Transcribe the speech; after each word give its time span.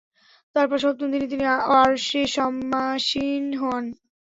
তারপর 0.55 0.77
সপ্তম 0.79 1.07
দিনে 1.13 1.27
তিনি 1.31 1.45
আরশে 1.75 2.21
সমাসীন 2.35 3.43
হন। 3.61 3.83